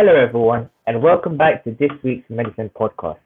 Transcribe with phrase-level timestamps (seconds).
[0.00, 3.18] Hello, everyone, and welcome back to this week's Medicine Podcast.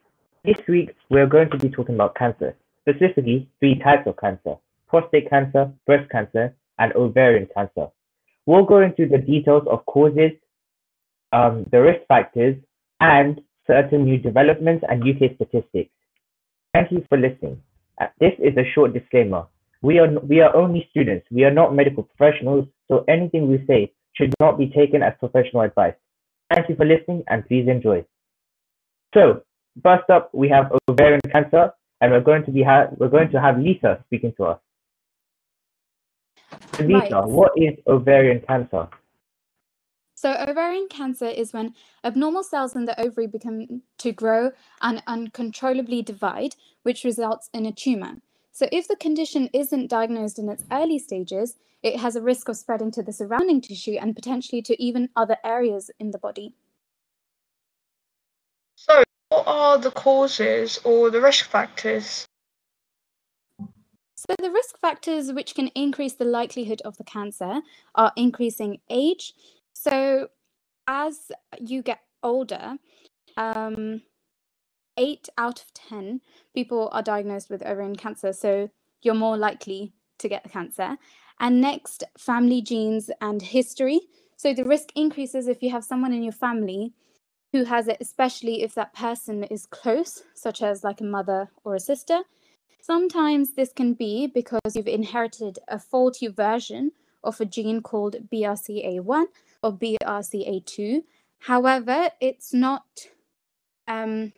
[0.43, 4.54] This week, we're going to be talking about cancer, specifically three types of cancer
[4.88, 7.88] prostate cancer, breast cancer, and ovarian cancer.
[8.46, 10.30] We'll go into the details of causes,
[11.30, 12.56] um, the risk factors,
[13.00, 15.90] and certain new developments and UK statistics.
[16.73, 17.61] Thank you for listening.
[18.00, 19.45] Uh, this is a short disclaimer.
[19.82, 21.27] We are, we are only students.
[21.30, 25.64] We are not medical professionals, so anything we say should not be taken as professional
[25.64, 25.96] advice.
[26.53, 28.05] Thank you for listening and please enjoy.
[29.14, 29.43] So,
[29.82, 33.40] first up, we have ovarian cancer, and we're going to be ha- we're going to
[33.40, 34.60] have Lisa speaking to us.
[36.74, 37.24] So Lisa, Right.
[37.24, 38.88] what is ovarian cancer?
[40.14, 46.02] So ovarian cancer is when abnormal cells in the ovary begin to grow and uncontrollably
[46.02, 48.19] divide, which results in a tumor.
[48.52, 52.56] So if the condition isn't diagnosed in its early stages, it has a risk of
[52.56, 56.55] spreading to the surrounding tissue and potentially to even other areas in the body.
[58.77, 62.27] So, what are the causes or the risk factors?
[64.14, 67.61] So the risk factors which can increase the likelihood of the cancer
[67.97, 69.34] are increasing age.
[69.72, 70.28] So
[70.87, 72.77] as you get older,
[73.37, 74.03] um,
[74.96, 76.20] eight out of ten
[76.54, 78.32] people are diagnosed with ovarian cancer.
[78.32, 78.70] So
[79.02, 80.96] you're more likely to get the cancer.
[81.40, 84.00] And next, family genes and history.
[84.36, 86.92] So the risk increases if you have someone in your family
[87.52, 91.74] who has it, especially if that person is close, such as like a mother or
[91.74, 92.22] a sister.
[92.80, 99.24] Sometimes this can be because you've inherited a faulty version of a gene called BRCA1
[99.62, 101.02] or BRCA2.
[101.38, 102.84] However, it's not
[103.86, 104.32] um,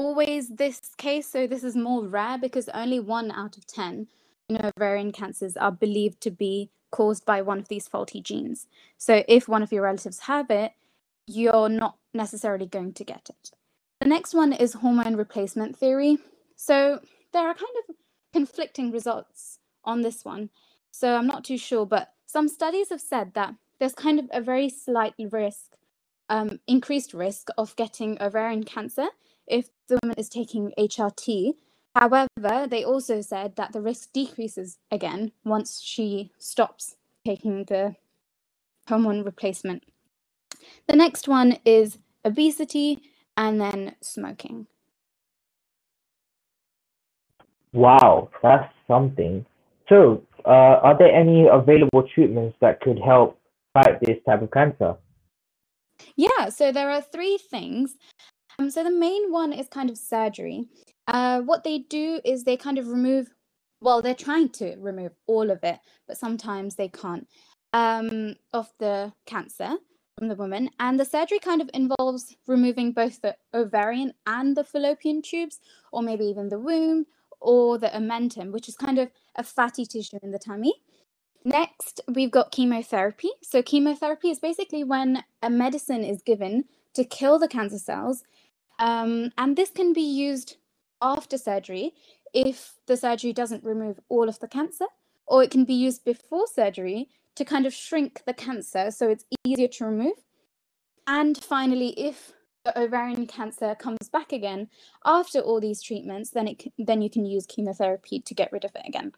[0.00, 4.06] always this case, so this is more rare because only one out of 10
[4.48, 8.66] you know, ovarian cancers are believed to be caused by one of these faulty genes.
[8.98, 10.72] So if one of your relatives have it,
[11.26, 13.50] you're not necessarily going to get it.
[14.00, 16.18] The next one is hormone replacement theory.
[16.56, 16.98] So
[17.32, 17.94] there are kind of
[18.32, 20.50] conflicting results on this one.
[20.90, 24.40] So I'm not too sure, but some studies have said that there's kind of a
[24.40, 25.76] very slight risk,
[26.28, 29.10] um, increased risk of getting ovarian cancer
[29.50, 31.54] if the woman is taking HRT.
[31.94, 36.96] However, they also said that the risk decreases again once she stops
[37.26, 37.96] taking the
[38.88, 39.82] hormone replacement.
[40.86, 43.00] The next one is obesity
[43.36, 44.66] and then smoking.
[47.72, 49.46] Wow, that's something.
[49.88, 53.38] So, uh, are there any available treatments that could help
[53.74, 54.96] fight this type of cancer?
[56.16, 57.96] Yeah, so there are three things.
[58.60, 60.66] Um, so the main one is kind of surgery.
[61.06, 63.30] Uh, what they do is they kind of remove,
[63.80, 67.26] well, they're trying to remove all of it, but sometimes they can't,
[67.72, 69.76] um, of the cancer
[70.18, 70.68] from the woman.
[70.78, 75.58] And the surgery kind of involves removing both the ovarian and the fallopian tubes,
[75.90, 77.06] or maybe even the womb,
[77.40, 80.74] or the omentum, which is kind of a fatty tissue in the tummy.
[81.46, 83.30] Next, we've got chemotherapy.
[83.42, 88.22] So, chemotherapy is basically when a medicine is given to kill the cancer cells.
[88.80, 90.56] Um, and this can be used
[91.00, 91.92] after surgery
[92.34, 94.86] if the surgery doesn't remove all of the cancer,
[95.26, 99.24] or it can be used before surgery to kind of shrink the cancer so it's
[99.46, 100.24] easier to remove.
[101.06, 102.32] And finally, if
[102.64, 104.68] the ovarian cancer comes back again
[105.04, 108.72] after all these treatments, then it then you can use chemotherapy to get rid of
[108.74, 109.12] it again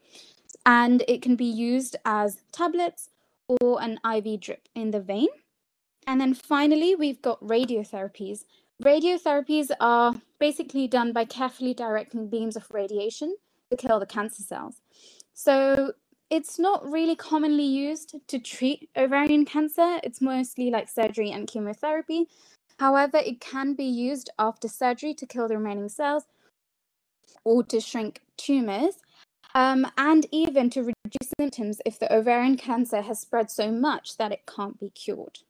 [0.65, 3.11] and it can be used as tablets
[3.49, 5.29] or an IV drip in the vein.
[6.07, 8.45] And then finally, we've got radiotherapies.
[8.83, 13.37] Radiotherapies are basically done by carefully directing beams of radiation
[13.71, 14.81] to kill the cancer cells.
[15.35, 15.93] So
[16.31, 22.27] it's not really commonly used to treat ovarian cancer, it's mostly like surgery and chemotherapy.
[22.79, 26.25] However, it can be used after surgery to kill the remaining cells
[27.45, 28.97] or to shrink tumors
[29.55, 34.33] um, and even to reduce symptoms if the ovarian cancer has spread so much that
[34.33, 35.41] it can't be cured.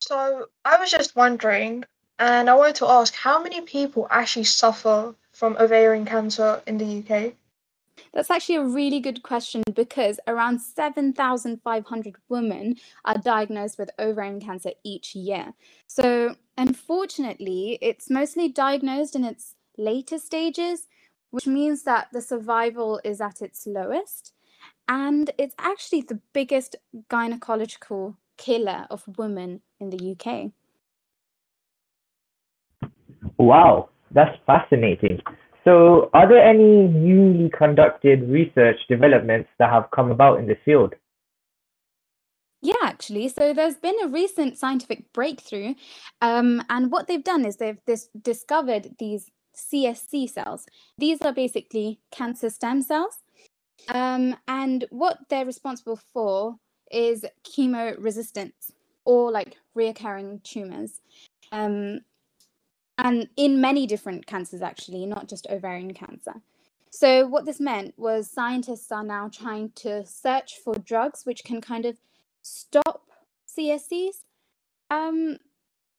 [0.00, 1.84] So, I was just wondering,
[2.18, 6.98] and I wanted to ask how many people actually suffer from ovarian cancer in the
[6.98, 7.34] UK?
[8.12, 14.70] That's actually a really good question because around 7,500 women are diagnosed with ovarian cancer
[14.84, 15.54] each year.
[15.86, 20.88] So, unfortunately, it's mostly diagnosed in its later stages,
[21.30, 24.32] which means that the survival is at its lowest.
[24.88, 26.76] And it's actually the biggest
[27.10, 30.52] gynecological killer of women in the UK.
[33.36, 35.20] Wow, that's fascinating.
[35.64, 40.94] So, are there any newly conducted research developments that have come about in this field?
[42.60, 43.28] Yeah, actually.
[43.28, 45.74] So there's been a recent scientific breakthrough,
[46.20, 50.66] um, and what they've done is they've dis- discovered these CSC cells.
[50.96, 53.18] These are basically cancer stem cells,
[53.88, 56.56] um, and what they're responsible for
[56.90, 58.72] is chemo resistance
[59.04, 61.00] or like reoccurring tumors.
[61.52, 62.00] Um,
[62.98, 66.34] and in many different cancers, actually, not just ovarian cancer.
[66.90, 71.60] So, what this meant was scientists are now trying to search for drugs which can
[71.60, 71.96] kind of
[72.42, 73.02] stop
[73.46, 74.24] CSCs.
[74.90, 75.38] Um,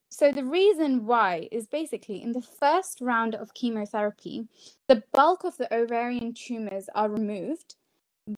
[0.09, 4.47] so, the reason why is basically in the first round of chemotherapy,
[4.87, 7.75] the bulk of the ovarian tumors are removed,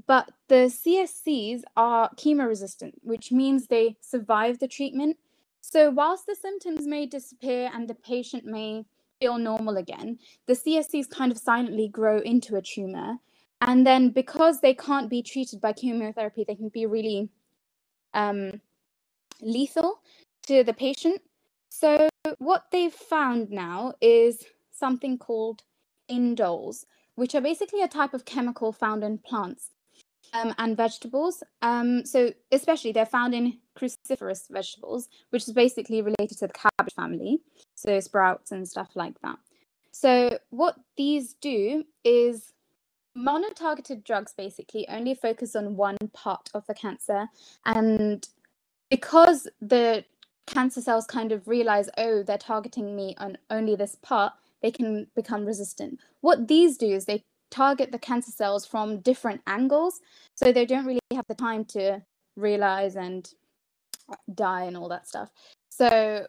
[0.07, 5.17] but the CSCs are chemo resistant, which means they survive the treatment.
[5.59, 8.85] So, whilst the symptoms may disappear and the patient may
[9.19, 10.17] feel normal again,
[10.47, 13.17] the CSCs kind of silently grow into a tumor.
[13.59, 17.29] And then, because they can't be treated by chemotherapy, they can be really
[18.13, 18.61] um,
[19.41, 19.99] lethal
[20.47, 21.21] to the patient.
[21.67, 22.07] So,
[22.38, 25.63] what they've found now is something called
[26.09, 26.85] indoles,
[27.15, 29.71] which are basically a type of chemical found in plants
[30.33, 31.44] um, and vegetables.
[31.62, 36.94] Um, so, especially they're found in cruciferous vegetables, which is basically related to the cabbage
[36.95, 37.42] family,
[37.75, 39.38] so sprouts and stuff like that.
[39.92, 42.54] So, what these do is
[43.18, 47.27] monotargeted drugs basically only focus on one part of the cancer.
[47.66, 48.27] And
[48.89, 50.06] because the
[50.48, 55.07] cancer cells kind of realize, oh, they're targeting me on only this part, they can
[55.16, 56.00] become resistant.
[56.22, 60.00] What these do is they target the cancer cells from different angles
[60.36, 62.01] so they don't really have the time to
[62.36, 63.33] realize and
[64.09, 65.30] uh, die and all that stuff.
[65.69, 66.25] So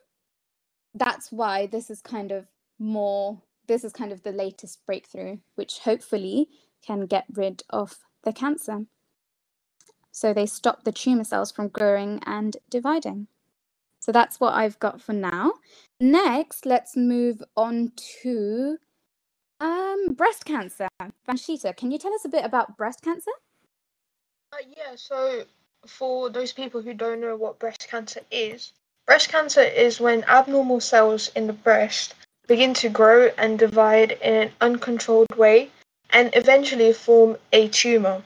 [0.95, 2.47] that's why this is kind of
[2.79, 6.49] more this is kind of the latest breakthrough which hopefully
[6.85, 8.87] can get rid of the cancer.
[10.11, 13.29] So they stop the tumor cells from growing and dividing.
[14.01, 15.55] So that's what i've got for now.
[16.01, 17.93] Next let's move on
[18.23, 18.79] to
[19.63, 20.89] um, breast cancer.
[21.29, 23.31] Vanshita, can you tell us a bit about breast cancer?
[24.53, 25.45] Uh, yeah, so
[25.87, 28.73] for those people who don't know what breast cancer is,
[29.07, 32.15] breast cancer is when abnormal cells in the breast
[32.49, 35.71] begin to grow and divide in an uncontrolled way
[36.11, 38.23] and eventually form a tumor.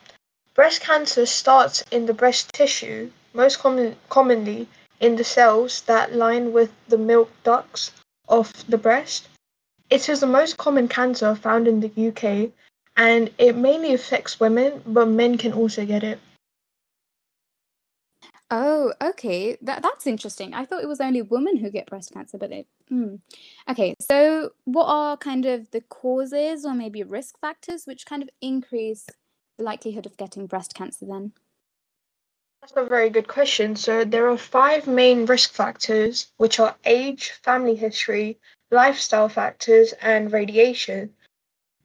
[0.54, 4.68] Breast cancer starts in the breast tissue, most common, commonly
[5.00, 7.92] in the cells that line with the milk ducts
[8.26, 9.28] of the breast.
[9.88, 12.50] It is the most common cancer found in the UK
[12.96, 16.18] and it mainly affects women, but men can also get it.
[18.50, 19.56] Oh, okay.
[19.62, 20.54] That that's interesting.
[20.54, 22.66] I thought it was only women who get breast cancer, but it.
[22.88, 23.16] Hmm.
[23.68, 28.30] Okay, so what are kind of the causes or maybe risk factors which kind of
[28.40, 29.06] increase
[29.58, 31.32] the likelihood of getting breast cancer then?
[32.61, 33.76] That's a very good question.
[33.76, 38.38] So there are five main risk factors, which are age, family history,
[38.70, 41.14] lifestyle factors, and radiation.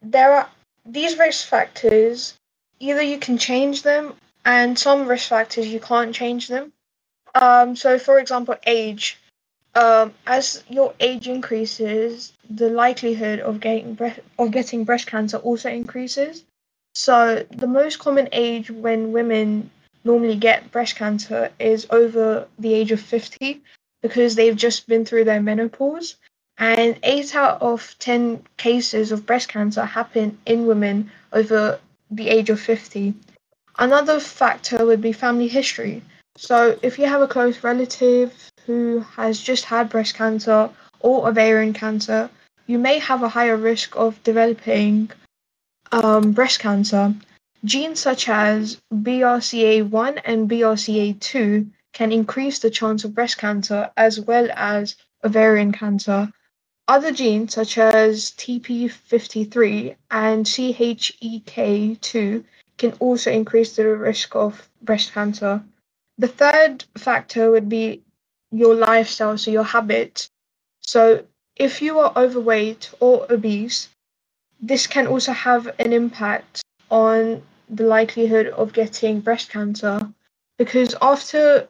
[0.01, 0.49] There are
[0.85, 2.33] these risk factors,
[2.79, 6.73] either you can change them, and some risk factors you can't change them.
[7.35, 9.19] Um, so, for example, age.
[9.75, 15.69] Um, as your age increases, the likelihood of getting breast of getting breast cancer also
[15.69, 16.43] increases.
[16.93, 19.69] So, the most common age when women
[20.03, 23.61] normally get breast cancer is over the age of 50
[24.01, 26.15] because they've just been through their menopause
[26.57, 31.79] and eight out of 10 cases of breast cancer happen in women over
[32.11, 33.15] the age of 50.
[33.79, 36.03] Another factor would be family history.
[36.37, 41.73] So, if you have a close relative who has just had breast cancer or ovarian
[41.73, 42.29] cancer,
[42.67, 45.11] you may have a higher risk of developing
[45.91, 47.13] um, breast cancer.
[47.63, 54.49] Genes such as BRCA1 and BRCA2 can increase the chance of breast cancer as well
[54.55, 56.33] as ovarian cancer.
[56.87, 62.43] Other genes such as TP53 and CHEK2
[62.77, 65.63] can also increase the risk of breast cancer.
[66.17, 68.01] The third factor would be
[68.51, 70.31] your lifestyle, so your habits.
[70.79, 71.25] So
[71.55, 73.89] if you are overweight or obese,
[74.59, 80.13] this can also have an impact on the likelihood of getting breast cancer
[80.57, 81.69] because after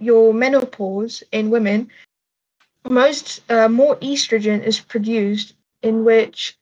[0.00, 1.88] your menopause in women,
[2.88, 6.58] most uh, more estrogen is produced, in which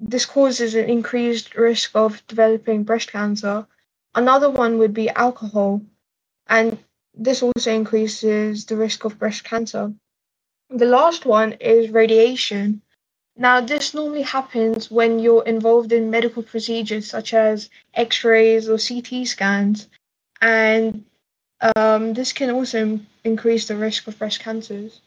[0.00, 3.66] this causes an increased risk of developing breast cancer.
[4.14, 5.82] Another one would be alcohol,
[6.46, 6.78] and
[7.14, 9.92] this also increases the risk of breast cancer.
[10.70, 12.82] The last one is radiation.
[13.40, 18.78] Now, this normally happens when you're involved in medical procedures such as x rays or
[18.78, 19.88] CT scans,
[20.42, 21.04] and
[21.76, 25.00] um, this can also increase the risk of breast cancers.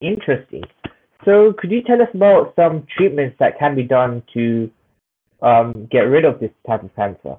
[0.00, 0.64] Interesting.
[1.24, 4.68] So, could you tell us about some treatments that can be done to
[5.42, 7.36] um, get rid of this type of cancer?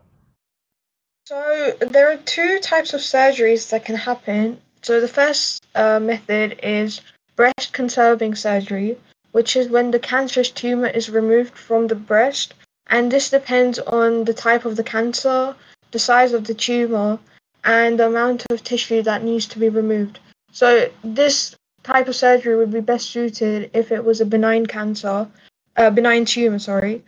[1.25, 4.61] So, there are two types of surgeries that can happen.
[4.81, 7.01] So, the first uh, method is
[7.35, 8.97] breast conserving surgery,
[9.31, 12.53] which is when the cancerous tumor is removed from the breast.
[12.87, 15.55] And this depends on the type of the cancer,
[15.91, 17.19] the size of the tumor,
[17.63, 20.19] and the amount of tissue that needs to be removed.
[20.51, 25.27] So, this type of surgery would be best suited if it was a benign cancer,
[25.75, 27.03] a benign tumor, sorry.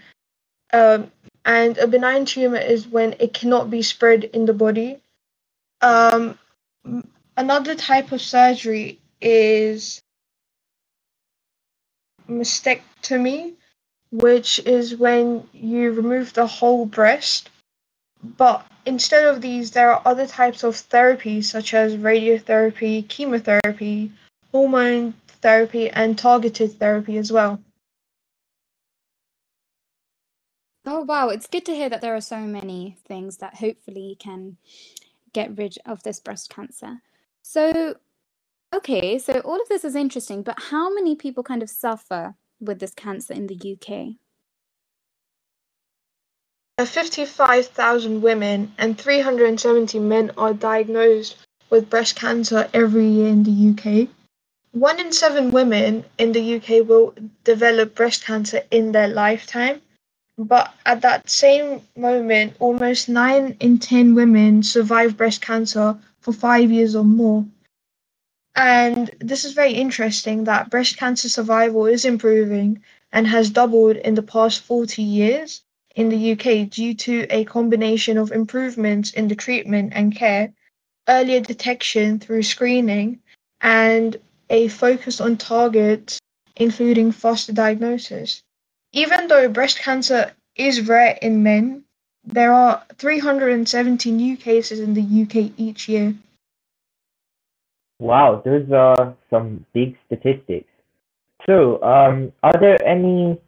[0.74, 1.12] Um,
[1.46, 5.00] and a benign tumor is when it cannot be spread in the body.
[5.82, 6.40] Um,
[7.38, 10.02] another type of surgery is
[12.30, 13.54] mastectomy,
[14.12, 17.50] which is when you remove the whole breast.
[18.24, 24.12] But instead of these, there are other types of therapies such as radiotherapy, chemotherapy,
[24.52, 27.60] hormone therapy and targeted therapy as well.
[30.86, 31.30] Oh, wow.
[31.30, 34.58] It's good to hear that there are so many things that hopefully can
[35.34, 37.02] get rid of this breast cancer.
[37.42, 37.96] So,
[38.74, 42.80] okay, so all of this is interesting, but how many people kind of suffer with
[42.80, 44.16] this cancer in the UK?
[46.84, 51.38] 55,000 women and 370 men are diagnosed
[51.70, 54.10] with breast cancer every year in the UK.
[54.72, 59.82] One in seven women in the UK will develop breast cancer in their lifetime.
[60.38, 66.72] But at that same moment, almost nine in 10 women survive breast cancer for five
[66.72, 67.46] years or more.
[68.56, 72.82] And this is very interesting that breast cancer survival is improving
[73.12, 75.62] and has doubled in the past 40 years
[75.96, 80.54] in the UK due to a combination of improvements in the treatment and care,
[81.08, 83.20] earlier detection through screening,
[83.62, 84.18] and
[84.50, 86.20] a focus on targets,
[86.56, 88.42] including faster diagnosis.
[88.92, 91.84] Even though breast cancer is rare in men,
[92.24, 96.16] there are 370 new cases in the UK each year.
[98.00, 100.70] Wow, those are some big statistics.
[101.46, 103.40] So, um, are there any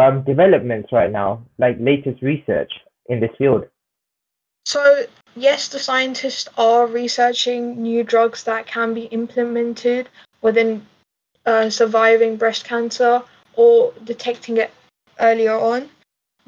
[0.00, 2.72] um, developments right now, like latest research
[3.08, 3.66] in this field?
[4.64, 5.04] So,
[5.36, 10.08] yes, the scientists are researching new drugs that can be implemented
[10.42, 10.84] within
[11.44, 13.22] uh, surviving breast cancer
[13.54, 14.72] or detecting it
[15.20, 15.88] earlier on.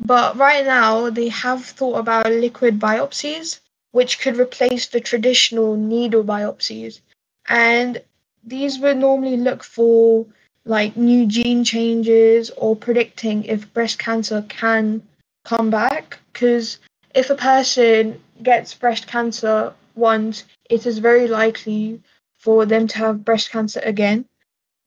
[0.01, 3.61] But right now, they have thought about liquid biopsies,
[3.93, 7.01] which could replace the traditional needle biopsies.
[7.49, 8.03] And
[8.45, 10.27] these would normally look for
[10.65, 15.03] like new gene changes or predicting if breast cancer can
[15.45, 16.19] come back.
[16.33, 16.79] Because
[17.15, 22.01] if a person gets breast cancer once, it is very likely
[22.39, 24.25] for them to have breast cancer again.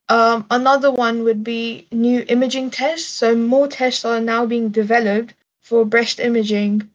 [0.07, 3.07] Um, another one would be new imaging tests.
[3.07, 6.89] So more tests are now being developed for breast imaging.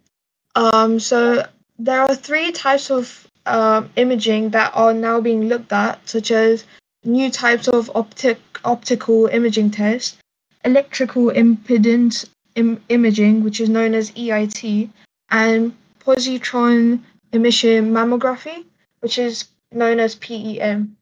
[0.54, 1.46] Um, so
[1.78, 6.64] there are three types of um, imaging that are now being looked at, such as
[7.04, 10.18] new types of optic optical imaging tests,
[10.64, 14.90] electrical impedance Im- imaging, which is known as EIT,
[15.30, 18.64] and positron emission mammography,
[19.00, 20.96] which is known as PEM.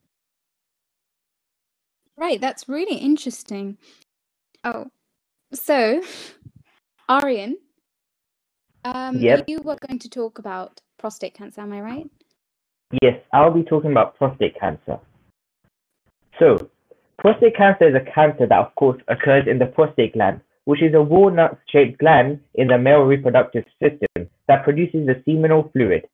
[2.16, 3.78] Right, that's really interesting.
[4.64, 4.86] Oh,
[5.52, 6.02] so
[7.08, 7.58] Aryan,
[8.84, 9.44] um, Yep.
[9.48, 12.10] you were going to talk about prostate cancer, am I right?
[13.02, 14.98] Yes, I'll be talking about prostate cancer.
[16.38, 16.70] So,
[17.18, 20.94] prostate cancer is a cancer that, of course, occurs in the prostate gland, which is
[20.94, 26.06] a walnut shaped gland in the male reproductive system that produces the seminal fluid.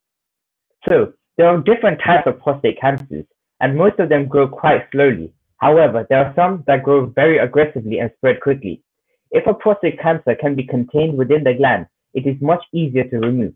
[0.89, 3.25] So, there are different types of prostate cancers,
[3.61, 5.33] and most of them grow quite slowly.
[5.57, 8.83] However, there are some that grow very aggressively and spread quickly.
[9.31, 13.19] If a prostate cancer can be contained within the gland, it is much easier to
[13.19, 13.55] remove.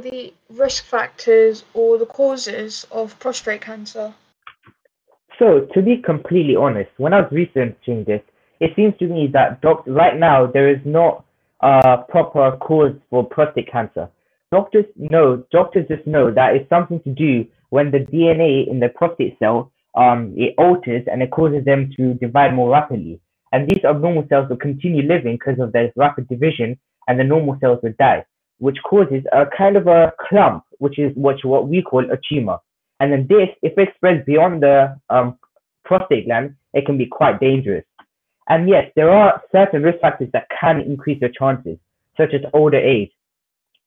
[0.00, 4.12] The risk factors or the causes of prostate cancer.
[5.38, 8.20] So, to be completely honest, when I was researching this,
[8.58, 11.24] it seems to me that doc- right now there is not
[11.60, 14.10] a proper cause for prostate cancer.
[14.50, 18.88] Doctors know, doctors just know that it's something to do when the DNA in the
[18.88, 23.20] prostate cell um, it alters and it causes them to divide more rapidly.
[23.52, 27.56] And these abnormal cells will continue living because of their rapid division, and the normal
[27.60, 28.24] cells will die,
[28.64, 32.56] which causes a kind of a clump, which is what, what we call a tumor.
[32.98, 35.38] And then this, if it spreads beyond the um,
[35.84, 37.84] prostate gland, it can be quite dangerous.
[38.48, 41.76] And yes, there are certain risk factors that can increase your chances,
[42.16, 43.10] such as older age.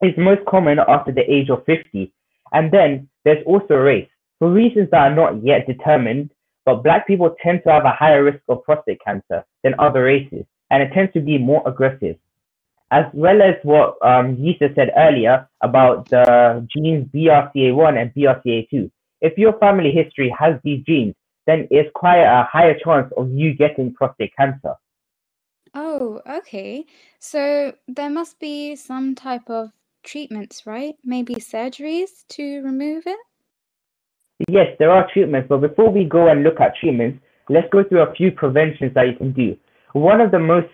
[0.01, 2.13] It's most common after the age of 50.
[2.53, 4.07] And then there's also race.
[4.37, 6.29] For reasons that are not yet determined,
[6.65, 10.45] but black people tend to have a higher risk of prostate cancer than other races,
[10.69, 12.17] and it tends to be more aggressive.
[12.91, 18.89] As well as what um, Lisa said earlier about the genes BRCA1 and BRCA2.
[19.21, 21.15] If your family history has these genes,
[21.47, 24.75] then it's quite a higher chance of you getting prostate cancer.
[25.73, 26.85] Oh, okay.
[27.19, 29.71] So there must be some type of
[30.07, 30.95] treatments, right?
[31.03, 33.19] Maybe surgeries to remove it?
[34.49, 38.01] Yes, there are treatments, but before we go and look at treatments, let's go through
[38.01, 39.57] a few preventions that you can do.
[39.93, 40.67] One of the most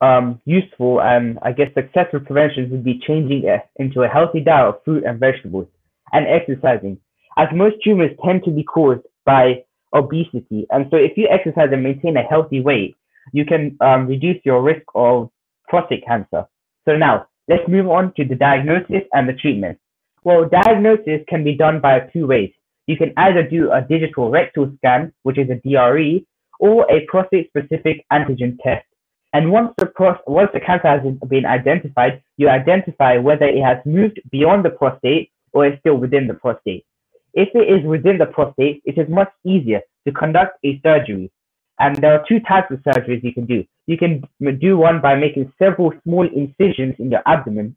[0.00, 3.44] um, useful and I guess successful prevention would be changing
[3.76, 5.66] into a healthy diet of fruit and vegetables
[6.12, 6.98] and exercising,
[7.36, 9.64] as most tumors tend to be caused by
[9.94, 10.66] obesity.
[10.70, 12.96] And so if you exercise and maintain a healthy weight,
[13.32, 15.30] you can um, reduce your risk of
[15.68, 16.44] prostate cancer.
[16.86, 19.78] So now let's move on to the diagnosis and the treatment.
[20.24, 22.52] Well, diagnosis can be done by two ways.
[22.86, 26.24] You can either do a digital rectal scan, which is a DRE,
[26.58, 28.86] or a prostate-specific antigen test.
[29.32, 29.90] And once the,
[30.26, 35.30] once the cancer has been identified, you identify whether it has moved beyond the prostate
[35.52, 36.84] or is still within the prostate.
[37.34, 41.30] If it is within the prostate, it is much easier to conduct a surgery.
[41.78, 43.64] And there are two types of surgeries you can do.
[43.86, 44.24] You can
[44.58, 47.76] do one by making several small incisions in your abdomen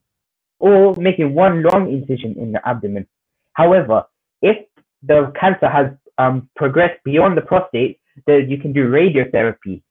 [0.60, 3.08] or making one long incision in the abdomen.
[3.54, 4.06] However,
[4.42, 4.58] if
[5.04, 9.82] the cancer has um, progressed beyond the prostate, then you can do radiotherapy,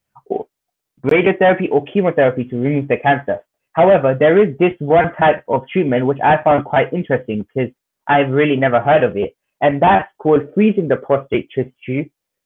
[1.02, 3.40] radiotherapy or chemotherapy to remove the cancer.
[3.72, 7.70] However, there is this one type of treatment which I found quite interesting because
[8.08, 12.04] I've really never heard of it, and that's called freezing the prostate tissue.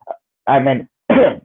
[0.08, 0.12] Uh,
[0.46, 0.88] I mean,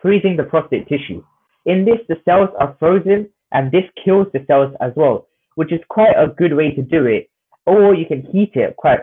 [0.00, 1.24] freezing the prostate tissue.
[1.66, 5.26] In this, the cells are frozen, and this kills the cells as well,
[5.56, 7.30] which is quite a good way to do it.
[7.66, 9.00] Or you can heat it quite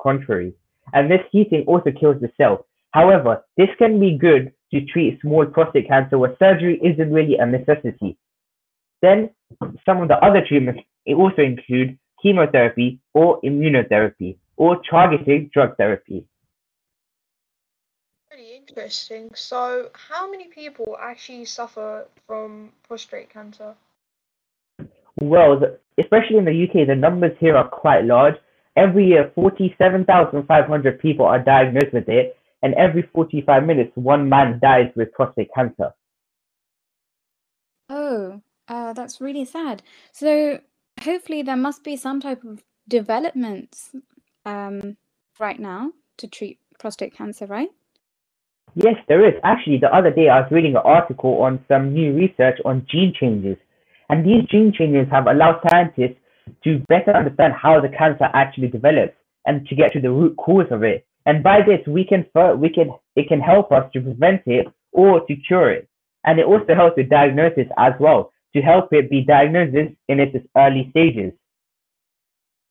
[0.00, 0.54] contrary,
[0.94, 2.66] and this heating also kills the cell.
[2.92, 7.46] However, this can be good to treat small prostate cancer where surgery isn't really a
[7.46, 8.16] necessity.
[9.02, 9.30] Then,
[9.84, 16.24] some of the other treatments also include chemotherapy or immunotherapy or targeted drug therapy.
[18.30, 19.30] Pretty interesting.
[19.34, 23.74] So, how many people actually suffer from prostate cancer?
[25.20, 28.36] Well, the, especially in the UK, the numbers here are quite large.
[28.76, 34.90] Every year, 47,500 people are diagnosed with it, and every 45 minutes, one man dies
[34.94, 35.92] with prostate cancer.
[37.88, 39.82] Oh, uh, that's really sad.
[40.12, 40.60] So,
[41.00, 43.94] hopefully, there must be some type of developments
[44.46, 44.96] um,
[45.38, 47.70] right now to treat prostate cancer, right?
[48.74, 49.34] Yes, there is.
[49.44, 53.12] Actually, the other day I was reading an article on some new research on gene
[53.18, 53.56] changes.
[54.08, 56.18] And these gene changes have allowed scientists
[56.64, 59.14] to better understand how the cancer actually develops
[59.46, 61.06] and to get to the root cause of it.
[61.26, 62.26] And by this, we can
[62.58, 65.88] we can it can help us to prevent it or to cure it.
[66.24, 70.36] And it also helps with diagnosis as well to help it be diagnosed in its
[70.56, 71.32] early stages.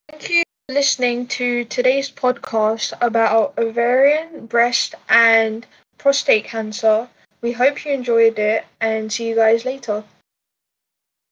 [0.10, 5.66] Thank you for listening to today's podcast about ovarian, breast, and
[5.98, 7.08] prostate cancer.
[7.42, 10.04] We hope you enjoyed it and see you guys later.